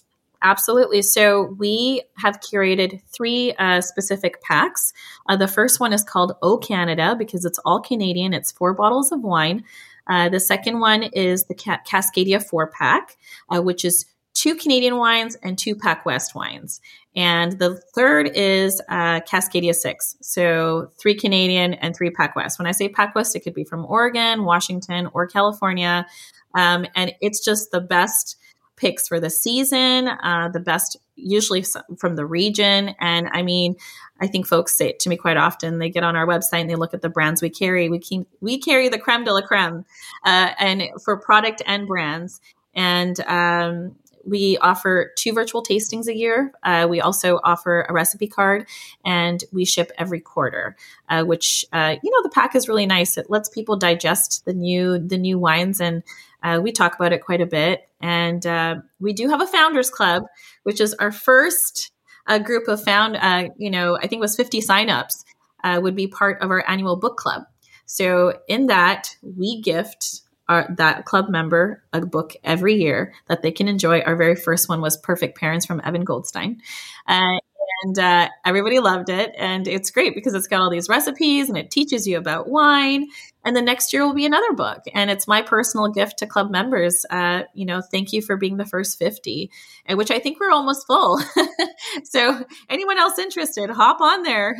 [0.41, 1.01] Absolutely.
[1.01, 4.93] So we have curated three uh, specific packs.
[5.27, 8.33] Uh, the first one is called O Canada because it's all Canadian.
[8.33, 9.63] It's four bottles of wine.
[10.07, 13.17] Uh, the second one is the Ca- Kascadia four pack,
[13.49, 16.81] uh, which is two Canadian wines and two Pac West wines.
[17.15, 20.15] And the third is uh, Kascadia six.
[20.21, 22.59] So three Canadian and three Pac West.
[22.59, 26.05] When I say Pac West, it could be from Oregon, Washington, or California.
[26.53, 28.35] Um, and it's just the best
[28.75, 31.63] picks for the season, uh, the best usually
[31.97, 32.93] from the region.
[32.99, 33.77] And I mean,
[34.19, 35.79] I think folks say it to me quite often.
[35.79, 37.87] They get on our website and they look at the brands we carry.
[37.87, 39.85] We keep, we carry the creme de la creme,
[40.25, 42.41] uh, and for product and brands.
[42.73, 43.95] And um,
[44.25, 46.51] we offer two virtual tastings a year.
[46.63, 48.67] Uh, we also offer a recipe card,
[49.05, 50.75] and we ship every quarter.
[51.09, 53.17] Uh, which uh, you know, the pack is really nice.
[53.17, 56.03] It lets people digest the new the new wines and
[56.43, 57.87] uh, we talk about it quite a bit.
[58.01, 60.25] And uh, we do have a founders club,
[60.63, 61.91] which is our first
[62.27, 63.17] uh, group of found,
[63.57, 65.23] you know, I think it was 50 signups
[65.65, 67.43] uh, would be part of our annual book club.
[67.85, 73.51] So in that, we gift our, that club member a book every year that they
[73.51, 74.01] can enjoy.
[74.01, 76.61] Our very first one was Perfect Pairings from Evan Goldstein.
[77.07, 77.39] Uh,
[77.83, 79.33] and uh, everybody loved it.
[79.37, 83.07] And it's great because it's got all these recipes and it teaches you about wine.
[83.43, 84.83] And the next year will be another book.
[84.93, 87.05] And it's my personal gift to club members.
[87.09, 89.51] Uh, you know, thank you for being the first 50,
[89.91, 91.19] which I think we're almost full.
[92.03, 94.57] so, anyone else interested, hop on there.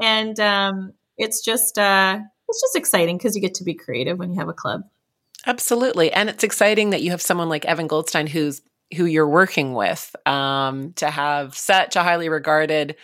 [0.00, 2.18] And um, it's just, uh,
[2.48, 4.82] it's just exciting because you get to be creative when you have a club.
[5.46, 6.12] Absolutely.
[6.12, 8.62] And it's exciting that you have someone like Evan Goldstein who's
[8.96, 12.96] who you're working with um, to have such a highly regarded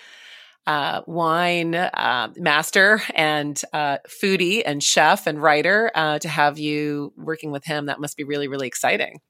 [0.67, 7.13] uh, wine uh, master and uh, foodie and chef and writer uh, to have you
[7.17, 9.21] working with him that must be really really exciting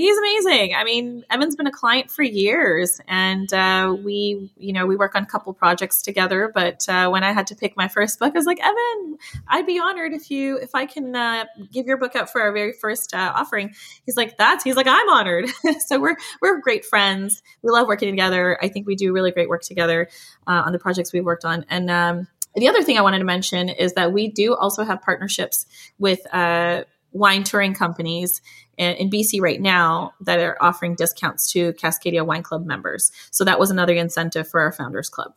[0.00, 0.74] he's amazing.
[0.74, 5.14] I mean, Evan's been a client for years, and uh, we, you know, we work
[5.14, 6.50] on a couple projects together.
[6.54, 9.66] But uh, when I had to pick my first book, I was like, Evan, I'd
[9.66, 12.72] be honored if you, if I can uh, give your book out for our very
[12.72, 13.74] first uh, offering.
[14.06, 14.64] He's like, that's.
[14.64, 15.50] He's like, I'm honored.
[15.86, 17.42] so we're we're great friends.
[17.62, 18.58] We love working together.
[18.62, 20.08] I think we do really great work together
[20.46, 21.90] uh, on the projects we've worked on, and.
[21.90, 25.66] Um, the other thing I wanted to mention is that we do also have partnerships
[26.00, 28.40] with uh, wine touring companies
[28.76, 33.12] in BC right now that are offering discounts to Kascadia Wine Club members.
[33.30, 35.34] So that was another incentive for our Founders Club.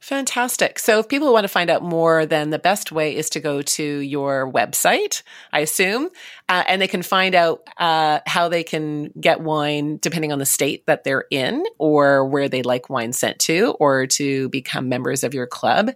[0.00, 0.78] Fantastic.
[0.78, 3.62] So if people want to find out more, then the best way is to go
[3.62, 6.08] to your website, I assume,
[6.48, 10.46] uh, and they can find out uh, how they can get wine depending on the
[10.46, 15.24] state that they're in or where they like wine sent to or to become members
[15.24, 15.90] of your club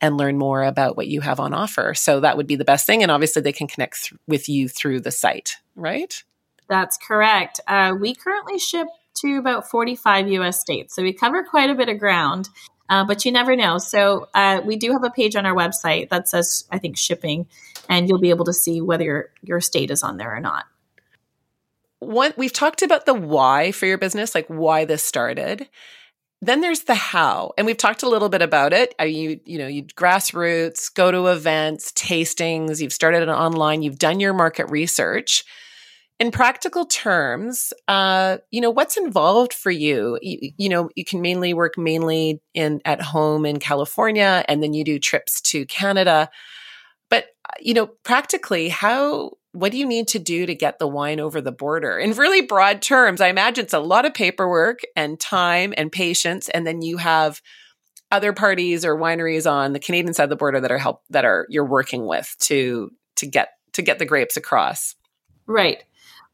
[0.00, 1.94] and learn more about what you have on offer.
[1.94, 3.02] So that would be the best thing.
[3.02, 6.22] And obviously, they can connect th- with you through the site, right?
[6.68, 7.60] That's correct.
[7.66, 10.94] Uh, we currently ship to about 45 US states.
[10.94, 12.48] So we cover quite a bit of ground,
[12.88, 13.78] uh, but you never know.
[13.78, 17.46] So uh, we do have a page on our website that says, I think, shipping,
[17.88, 20.64] and you'll be able to see whether your, your state is on there or not.
[21.98, 25.68] What we've talked about the why for your business, like why this started.
[26.42, 28.94] Then there's the how, and we've talked a little bit about it.
[29.00, 32.80] You, you know, you grassroots, go to events, tastings.
[32.80, 33.82] You've started it online.
[33.82, 35.44] You've done your market research.
[36.18, 40.18] In practical terms, uh, you know, what's involved for you?
[40.22, 40.52] you?
[40.56, 44.82] You know, you can mainly work mainly in at home in California, and then you
[44.82, 46.30] do trips to Canada.
[47.10, 50.86] But uh, you know, practically, how what do you need to do to get the
[50.86, 51.98] wine over the border?
[51.98, 56.50] In really broad terms, I imagine it's a lot of paperwork and time and patience,
[56.50, 57.40] and then you have
[58.12, 61.24] other parties or wineries on the Canadian side of the border that are help that
[61.24, 64.94] are you're working with to to get to get the grapes across.
[65.46, 65.82] Right.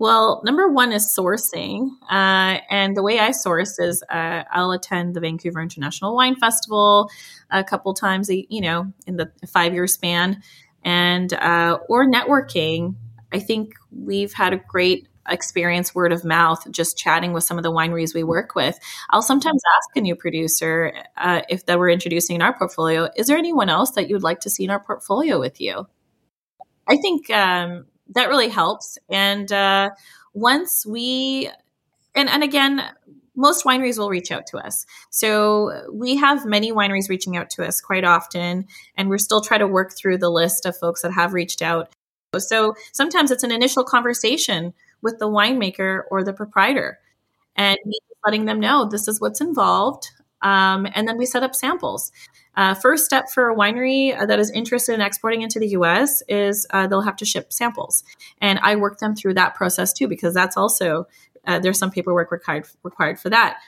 [0.01, 5.15] Well, number one is sourcing, uh, and the way I source is uh, I'll attend
[5.15, 7.09] the Vancouver International Wine Festival
[7.53, 10.43] a couple times, you know, in the five year span,
[10.83, 12.97] and uh, or networking
[13.33, 17.63] I think we've had a great experience word of mouth just chatting with some of
[17.63, 18.77] the wineries we work with
[19.11, 23.29] i'll sometimes ask a new producer uh, if that we're introducing in our portfolio is
[23.29, 25.87] there anyone else that you would like to see in our portfolio with you
[26.89, 28.99] i think um, that really helps.
[29.09, 29.91] And uh,
[30.35, 31.51] once we,
[32.15, 32.83] and, and again,
[33.35, 34.85] most wineries will reach out to us.
[35.11, 38.67] So we have many wineries reaching out to us quite often,
[38.97, 41.95] and we're still trying to work through the list of folks that have reached out.
[42.39, 46.99] So sometimes it's an initial conversation with the winemaker or the proprietor
[47.57, 47.77] and
[48.25, 50.09] letting them know this is what's involved.
[50.41, 52.11] Um, and then we set up samples.
[52.57, 56.67] Uh, first step for a winery that is interested in exporting into the US is
[56.71, 58.03] uh, they'll have to ship samples.
[58.41, 61.07] And I work them through that process too, because that's also,
[61.47, 63.59] uh, there's some paperwork required, required for that.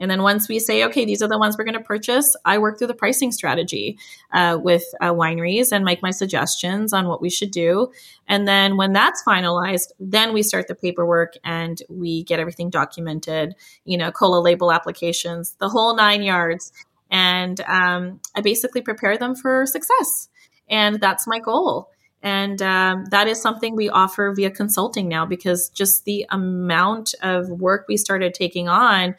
[0.00, 2.58] And then once we say, okay, these are the ones we're going to purchase, I
[2.58, 3.98] work through the pricing strategy
[4.32, 7.92] uh, with uh, wineries and make my suggestions on what we should do.
[8.26, 13.54] And then when that's finalized, then we start the paperwork and we get everything documented,
[13.84, 16.72] you know, COLA label applications, the whole nine yards.
[17.10, 20.28] And um, I basically prepare them for success.
[20.68, 21.90] And that's my goal.
[22.22, 27.48] And um, that is something we offer via consulting now because just the amount of
[27.48, 29.16] work we started taking on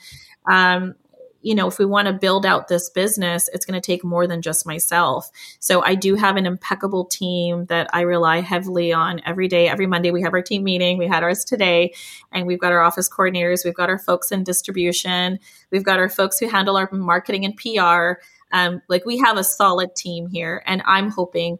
[0.50, 0.96] um,
[1.44, 4.26] you know, if we want to build out this business, it's going to take more
[4.26, 5.30] than just myself.
[5.60, 9.68] So I do have an impeccable team that I rely heavily on every day.
[9.68, 10.98] Every Monday, we have our team meeting.
[10.98, 11.94] We had ours today,
[12.32, 13.66] and we've got our office coordinators.
[13.66, 15.38] We've got our folks in distribution.
[15.70, 18.22] We've got our folks who handle our marketing and PR.
[18.54, 21.60] Um, like we have a solid team here, and I'm hoping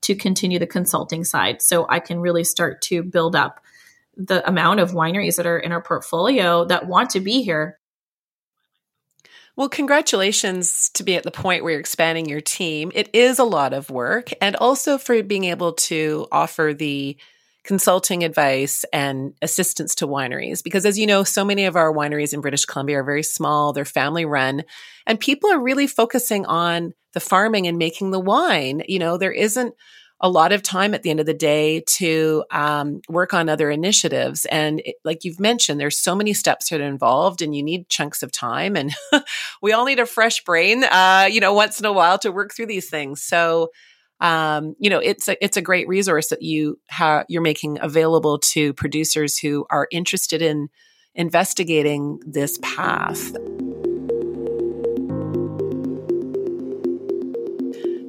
[0.00, 3.60] to continue the consulting side so I can really start to build up
[4.16, 7.77] the amount of wineries that are in our portfolio that want to be here
[9.58, 12.92] well, congratulations to be at the point where you're expanding your team.
[12.94, 17.16] It is a lot of work, and also for being able to offer the
[17.64, 20.62] consulting advice and assistance to wineries.
[20.62, 23.72] Because as you know, so many of our wineries in British Columbia are very small,
[23.72, 24.62] they're family run,
[25.08, 28.84] and people are really focusing on the farming and making the wine.
[28.86, 29.74] You know, there isn't
[30.20, 33.70] a lot of time at the end of the day to um, work on other
[33.70, 34.46] initiatives.
[34.46, 37.88] And it, like you've mentioned, there's so many steps that are involved, and you need
[37.88, 38.76] chunks of time.
[38.76, 38.92] And
[39.62, 42.52] we all need a fresh brain, uh, you know, once in a while to work
[42.52, 43.22] through these things.
[43.22, 43.70] So,
[44.20, 48.38] um, you know, it's a it's a great resource that you have you're making available
[48.38, 50.68] to producers who are interested in
[51.14, 53.32] investigating this path.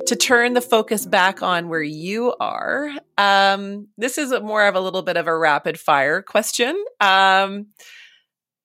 [0.10, 4.80] To turn the focus back on where you are, um, this is more of a
[4.80, 6.84] little bit of a rapid fire question.
[7.00, 7.68] Um,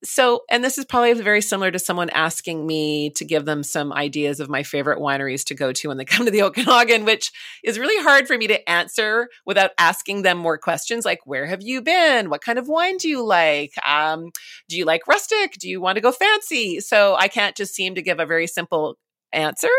[0.03, 3.93] so, and this is probably very similar to someone asking me to give them some
[3.93, 7.31] ideas of my favorite wineries to go to when they come to the Okanagan, which
[7.63, 11.61] is really hard for me to answer without asking them more questions like, where have
[11.61, 12.31] you been?
[12.31, 13.73] What kind of wine do you like?
[13.87, 14.31] Um,
[14.67, 15.53] do you like rustic?
[15.53, 16.79] Do you want to go fancy?
[16.79, 18.97] So I can't just seem to give a very simple
[19.35, 19.69] answer.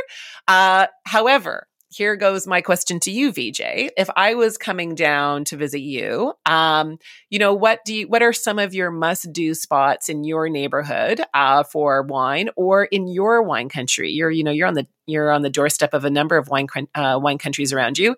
[0.47, 3.61] Uh, however, here goes my question to you, VJ.
[3.97, 6.99] If I was coming down to visit you, um,
[7.31, 10.49] you know, what do you, what are some of your must do spots in your
[10.49, 14.11] neighborhood uh, for wine or in your wine country?
[14.11, 16.66] You're, you know, you're on the, you're on the doorstep of a number of wine,
[16.95, 18.16] uh, wine countries around you.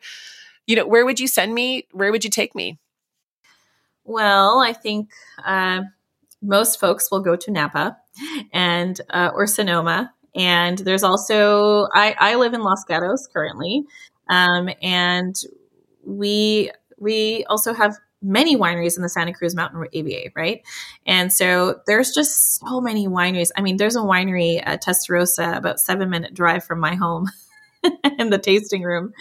[0.67, 1.87] You know, where would you send me?
[1.93, 2.79] Where would you take me?
[4.05, 5.11] Well, I think
[5.45, 5.83] uh,
[6.41, 7.99] most folks will go to Napa
[8.53, 13.85] and uh, or Sonoma and there's also, I, I live in Los Gatos currently.
[14.29, 15.35] Um, and
[16.05, 20.63] we, we also have many wineries in the Santa Cruz Mountain AVA, right?
[21.07, 23.51] And so there's just so many wineries.
[23.57, 27.31] I mean, there's a winery at Testarossa, about seven minute drive from my home
[28.19, 29.13] in the tasting room.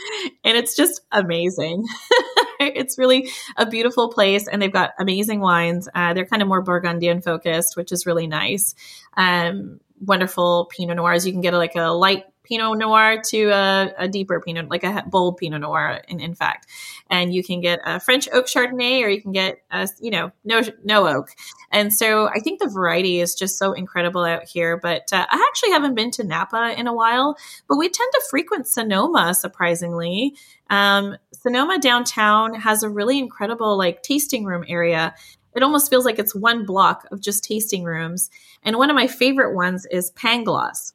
[0.43, 1.85] And it's just amazing.
[2.59, 5.87] it's really a beautiful place and they've got amazing wines.
[5.93, 8.73] Uh, they're kind of more Burgundian focused, which is really nice.
[9.15, 11.25] Um, wonderful Pinot Noirs.
[11.25, 15.03] You can get like a light Pinot Noir to a, a deeper Pinot, like a
[15.07, 16.67] bold Pinot Noir, in, in fact.
[17.09, 20.31] And you can get a French oak Chardonnay, or you can get a, you know,
[20.45, 21.29] no no oak.
[21.71, 24.77] And so I think the variety is just so incredible out here.
[24.77, 28.21] But uh, I actually haven't been to Napa in a while, but we tend to
[28.29, 30.35] frequent Sonoma, surprisingly.
[30.69, 35.15] Um, Sonoma downtown has a really incredible like tasting room area
[35.57, 38.29] it almost feels like it's one block of just tasting rooms.
[38.63, 40.93] And one of my favorite ones is Pangloss.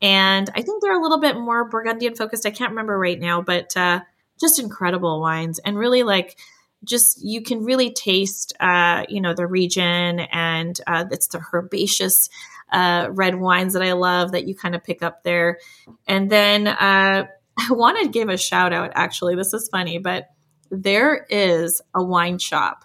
[0.00, 2.46] And I think they're a little bit more Burgundian focused.
[2.46, 4.00] I can't remember right now, but uh,
[4.40, 6.38] just incredible wines and really like
[6.84, 12.30] just you can really taste uh, you know the region and uh, it's the herbaceous
[12.72, 15.58] uh, red wines that I love that you kind of pick up there.
[16.06, 17.26] And then uh,
[17.58, 18.92] I want to give a shout out.
[18.94, 20.28] Actually, this is funny, but
[20.70, 22.84] there is a wine shop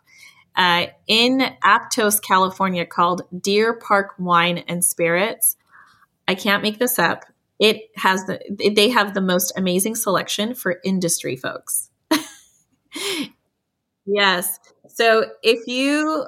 [0.56, 5.56] uh, in Aptos, California, called Deer Park Wine and Spirits.
[6.28, 7.26] I can't make this up.
[7.60, 8.40] It has the
[8.76, 11.90] they have the most amazing selection for industry folks.
[14.06, 14.60] Yes.
[14.90, 16.28] So if you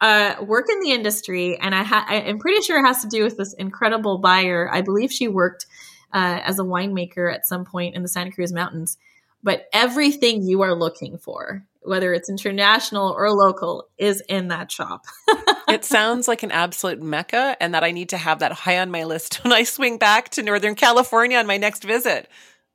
[0.00, 3.24] uh, work in the industry, and I ha- I'm pretty sure it has to do
[3.24, 4.68] with this incredible buyer.
[4.70, 5.66] I believe she worked
[6.12, 8.98] uh, as a winemaker at some point in the Santa Cruz Mountains.
[9.42, 15.04] But everything you are looking for, whether it's international or local, is in that shop.
[15.68, 18.90] it sounds like an absolute mecca, and that I need to have that high on
[18.90, 22.28] my list when I swing back to Northern California on my next visit.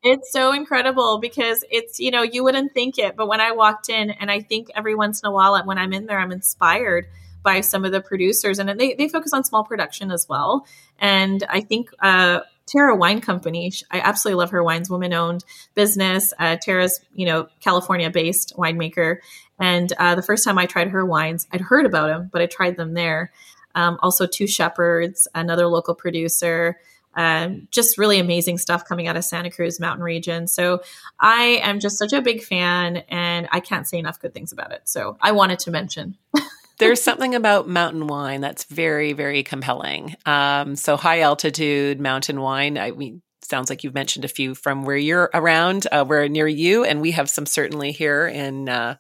[0.04, 3.90] It's so incredible because it's, you know, you wouldn't think it, but when I walked
[3.90, 7.08] in, and I think every once in a while when I'm in there, I'm inspired
[7.44, 10.66] by some of the producers, and they, they focus on small production as well.
[11.00, 13.72] And I think uh, Terra Wine Company.
[13.92, 15.46] I absolutely love her wines, woman owned
[15.76, 16.34] business.
[16.40, 19.18] Uh, Terra's, you know, California based winemaker.
[19.60, 22.46] And uh, the first time I tried her wines, I'd heard about them, but I
[22.48, 23.32] tried them there.
[23.76, 26.80] Um, also, Two Shepherds, another local producer.
[27.14, 30.48] Um, just really amazing stuff coming out of Santa Cruz Mountain region.
[30.48, 30.82] So
[31.20, 34.72] I am just such a big fan, and I can't say enough good things about
[34.72, 34.82] it.
[34.86, 36.18] So I wanted to mention.
[36.78, 40.16] There's something about mountain wine that's very, very compelling.
[40.26, 42.78] Um, so high altitude mountain wine.
[42.78, 45.88] I mean, sounds like you've mentioned a few from where you're around.
[45.92, 48.96] Uh, we're near you, and we have some certainly here in uh,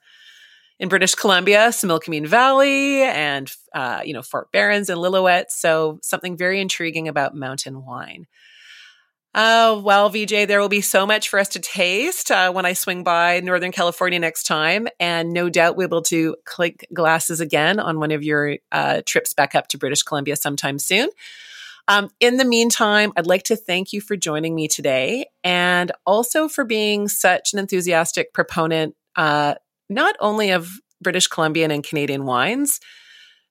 [0.79, 5.45] in British Columbia, Similkameen Valley, and uh, you know Fort Barons and Lillooet.
[5.49, 8.27] So something very intriguing about mountain wine.
[9.37, 12.71] Oh, well, VJ, there will be so much for us to taste uh, when I
[12.71, 14.87] swing by Northern California next time.
[14.97, 19.01] And no doubt we'll be able to click glasses again on one of your uh,
[19.05, 21.09] trips back up to British Columbia sometime soon.
[21.89, 26.47] Um, in the meantime, I'd like to thank you for joining me today and also
[26.47, 29.55] for being such an enthusiastic proponent, uh,
[29.89, 32.79] not only of British Columbian and Canadian wines,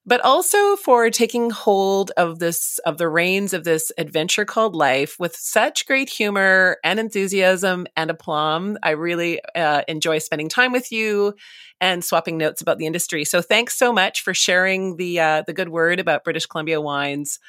[0.05, 5.15] but also for taking hold of this of the reins of this adventure called life
[5.19, 8.77] with such great humor and enthusiasm and aplomb.
[8.83, 11.33] I really uh, enjoy spending time with you
[11.81, 13.25] and swapping notes about the industry.
[13.25, 17.39] So thanks so much for sharing the uh, the good word about british columbia wines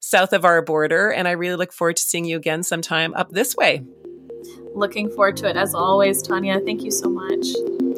[0.00, 3.30] south of our border and i really look forward to seeing you again sometime up
[3.30, 3.82] this way.
[4.74, 6.60] Looking forward to it as always Tania.
[6.60, 7.46] Thank you so much.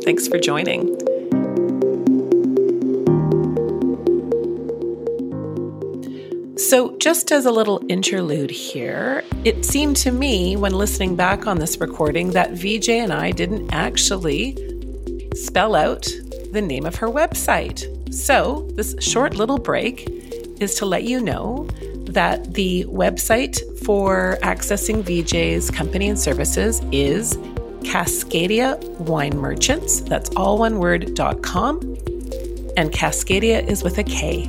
[0.05, 0.99] Thanks for joining
[6.57, 11.59] So, just as a little interlude here, it seemed to me when listening back on
[11.59, 14.57] this recording that VJ and I didn't actually
[15.35, 16.09] spell out
[16.53, 18.15] the name of her website.
[18.15, 20.09] So, this short little break
[20.61, 21.67] is to let you know
[22.05, 27.37] that the website for accessing VJ's company and services is
[27.83, 30.03] Kascadia Wine Merchants.
[30.03, 31.81] That's all one word, dot com.
[32.77, 34.49] And Kascadia is with a K.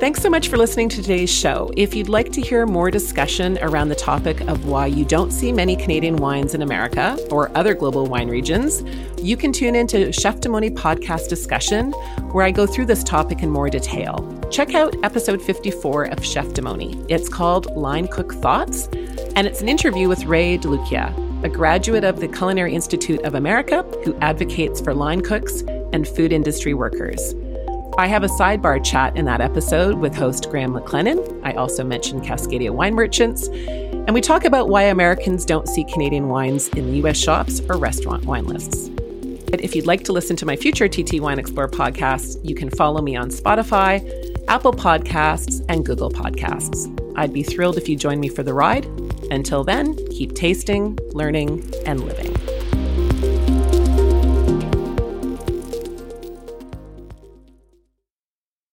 [0.00, 1.70] Thanks so much for listening to today's show.
[1.76, 5.52] If you'd like to hear more discussion around the topic of why you don't see
[5.52, 8.82] many Canadian wines in America or other global wine regions,
[9.22, 11.92] you can tune into Cheftimony podcast discussion,
[12.32, 14.26] where I go through this topic in more detail.
[14.50, 17.04] Check out episode 54 of Cheftimony.
[17.10, 18.88] It's called Line Cook Thoughts,
[19.36, 23.82] and it's an interview with Ray DeLucia, a graduate of the Culinary Institute of America
[24.02, 25.60] who advocates for line cooks
[25.92, 27.34] and food industry workers.
[28.00, 31.38] I have a sidebar chat in that episode with host Graham McLennan.
[31.44, 33.48] I also mentioned Kascadia Wine Merchants.
[33.48, 38.24] And we talk about why Americans don't see Canadian wines in US shops or restaurant
[38.24, 38.88] wine lists.
[39.50, 42.70] But if you'd like to listen to my future TT Wine Explorer podcasts, you can
[42.70, 44.00] follow me on Spotify,
[44.48, 46.88] Apple Podcasts, and Google Podcasts.
[47.16, 48.86] I'd be thrilled if you join me for the ride.
[49.30, 52.34] Until then, keep tasting, learning, and living.